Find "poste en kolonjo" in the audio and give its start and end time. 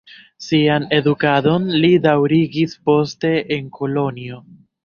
2.89-4.43